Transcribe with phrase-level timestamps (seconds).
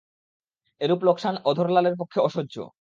[0.81, 2.55] এরূপ লোকসান অধরলালের পক্ষে অসহ্য।